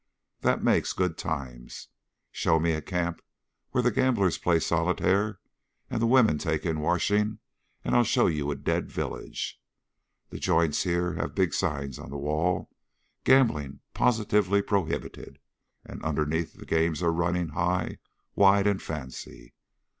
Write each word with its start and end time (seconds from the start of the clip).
That 0.39 0.63
makes 0.63 0.93
good 0.93 1.15
times. 1.15 1.89
Show 2.31 2.59
me 2.59 2.71
a 2.71 2.81
camp 2.81 3.21
where 3.69 3.83
the 3.83 3.91
gamblers 3.91 4.39
play 4.39 4.59
solitaire 4.59 5.39
and 5.91 6.01
the 6.01 6.07
women 6.07 6.39
take 6.39 6.65
in 6.65 6.79
washing 6.79 7.37
and 7.85 7.95
I'll 7.95 8.03
show 8.03 8.25
you 8.25 8.49
a 8.49 8.55
dead 8.55 8.89
village. 8.91 9.61
The 10.31 10.39
joints 10.39 10.81
here 10.85 11.13
have 11.13 11.35
big 11.35 11.53
signs 11.53 11.99
on 11.99 12.09
the 12.09 12.17
wall, 12.17 12.71
'Gambling 13.25 13.81
Positively 13.93 14.63
Prohibited,' 14.63 15.37
and 15.85 16.03
underneath 16.03 16.55
the 16.55 16.65
games 16.65 17.03
are 17.03 17.13
running 17.13 17.49
high, 17.49 17.99
wide, 18.33 18.65
and 18.65 18.81
fancy. 18.81 19.53